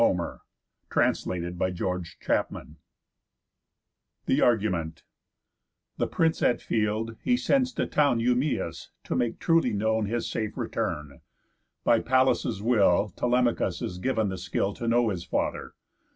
[0.01, 0.39] _THE
[0.89, 2.75] SIXTEENTH BOOK OF HOMER'S ODYSSEYS
[4.25, 5.03] THE ARGUMENT
[5.97, 10.57] The Prince at field, he sends to town Eumæus, to make truly known His safe
[10.57, 11.21] return.
[11.83, 15.75] By Pallas' will, Telemachus is giv'n the skill To know his father.